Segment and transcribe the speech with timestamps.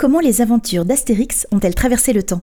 [0.00, 2.38] Comment les aventures d'Astérix ont-elles traversé le temps?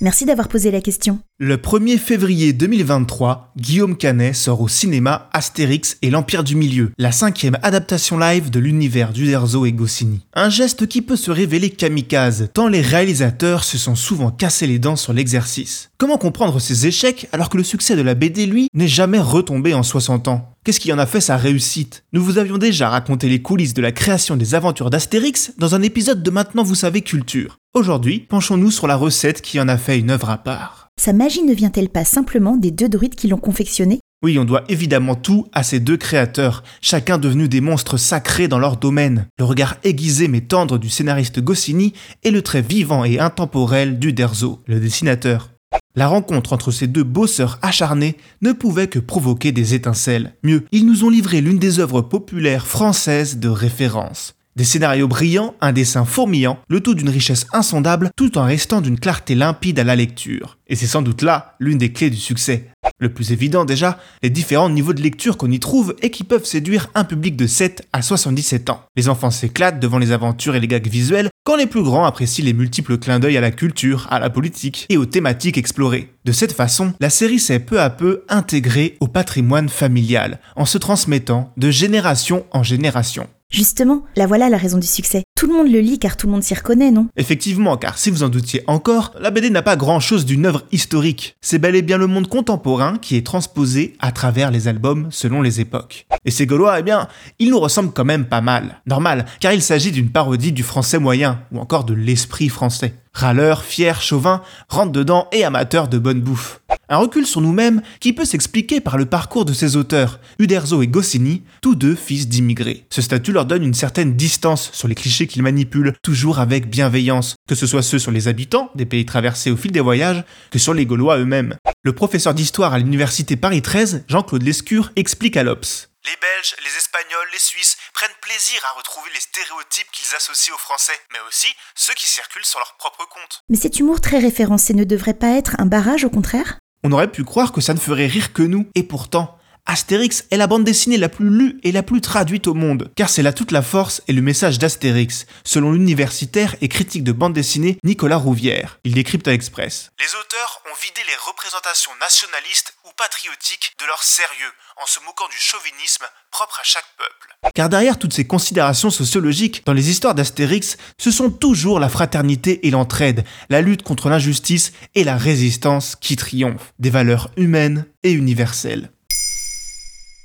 [0.00, 1.20] Merci d'avoir posé la question.
[1.40, 7.12] Le 1er février 2023, Guillaume Canet sort au cinéma Astérix et l'Empire du Milieu, la
[7.12, 10.26] cinquième adaptation live de l'univers d'Uderzo et Goscinny.
[10.34, 14.80] Un geste qui peut se révéler kamikaze, tant les réalisateurs se sont souvent cassés les
[14.80, 15.90] dents sur l'exercice.
[15.96, 19.74] Comment comprendre ces échecs alors que le succès de la BD, lui, n'est jamais retombé
[19.74, 20.56] en 60 ans?
[20.64, 22.02] Qu'est-ce qui en a fait sa réussite?
[22.12, 25.82] Nous vous avions déjà raconté les coulisses de la création des aventures d'Astérix dans un
[25.82, 27.58] épisode de Maintenant vous savez culture.
[27.74, 30.87] Aujourd'hui, penchons-nous sur la recette qui en a fait une œuvre à part.
[30.98, 34.64] Sa magie ne vient-elle pas simplement des deux druides qui l'ont confectionnée Oui, on doit
[34.68, 39.28] évidemment tout à ces deux créateurs, chacun devenu des monstres sacrés dans leur domaine.
[39.38, 41.92] Le regard aiguisé mais tendre du scénariste Goscinny
[42.24, 45.50] et le trait vivant et intemporel du Derzo, le dessinateur.
[45.94, 50.34] La rencontre entre ces deux bosseurs acharnés ne pouvait que provoquer des étincelles.
[50.42, 54.34] Mieux, ils nous ont livré l'une des œuvres populaires françaises de référence.
[54.58, 58.98] Des scénarios brillants, un dessin fourmillant, le tout d'une richesse insondable tout en restant d'une
[58.98, 60.58] clarté limpide à la lecture.
[60.66, 62.64] Et c'est sans doute là l'une des clés du succès.
[62.98, 66.44] Le plus évident déjà, les différents niveaux de lecture qu'on y trouve et qui peuvent
[66.44, 68.82] séduire un public de 7 à 77 ans.
[68.96, 72.44] Les enfants s'éclatent devant les aventures et les gags visuels, quand les plus grands apprécient
[72.44, 76.12] les multiples clins d'œil à la culture, à la politique et aux thématiques explorées.
[76.24, 80.78] De cette façon, la série s'est peu à peu intégrée au patrimoine familial, en se
[80.78, 83.28] transmettant de génération en génération.
[83.50, 85.22] Justement, la voilà la raison du succès.
[85.34, 87.08] Tout le monde le lit car tout le monde s'y reconnaît, non?
[87.16, 91.34] Effectivement, car si vous en doutiez encore, la BD n'a pas grand-chose d'une œuvre historique.
[91.40, 95.40] C'est bel et bien le monde contemporain qui est transposé à travers les albums selon
[95.40, 96.06] les époques.
[96.26, 98.82] Et ces Gaulois, eh bien, ils nous ressemblent quand même pas mal.
[98.86, 102.92] Normal, car il s'agit d'une parodie du français moyen, ou encore de l'esprit français.
[103.18, 106.60] Râleurs, fiers, chauvins, rentre dedans et amateurs de bonne bouffe.
[106.88, 110.86] Un recul sur nous-mêmes qui peut s'expliquer par le parcours de ces auteurs, Uderzo et
[110.86, 112.86] Goscinny, tous deux fils d'immigrés.
[112.90, 117.34] Ce statut leur donne une certaine distance sur les clichés qu'ils manipulent, toujours avec bienveillance,
[117.48, 120.22] que ce soit ceux sur les habitants des pays traversés au fil des voyages,
[120.52, 121.56] que sur les Gaulois eux-mêmes.
[121.84, 125.88] Le professeur d'histoire à l'université Paris 13, Jean-Claude Lescure, explique à l'Obs.
[126.04, 130.58] Les Belges, les Espagnols, les Suisses prennent plaisir à retrouver les stéréotypes qu'ils associent aux
[130.58, 131.46] Français, mais aussi
[131.76, 133.42] ceux qui circulent sur leur propre compte.
[133.48, 136.58] Mais cet humour très référencé ne devrait pas être un barrage au contraire?
[136.82, 139.37] On aurait pu croire que ça ne ferait rire que nous, et pourtant,
[139.70, 143.10] Astérix est la bande dessinée la plus lue et la plus traduite au monde, car
[143.10, 147.34] c'est là toute la force et le message d'Astérix, selon l'universitaire et critique de bande
[147.34, 148.78] dessinée Nicolas Rouvière.
[148.84, 149.90] Il décrypte à l'Express.
[150.00, 154.52] Les auteurs ont vidé les représentations nationalistes ou patriotiques de leur sérieux,
[154.82, 157.52] en se moquant du chauvinisme propre à chaque peuple.
[157.54, 162.66] Car derrière toutes ces considérations sociologiques, dans les histoires d'Astérix, ce sont toujours la fraternité
[162.66, 168.12] et l'entraide, la lutte contre l'injustice et la résistance qui triomphent, des valeurs humaines et
[168.12, 168.90] universelles.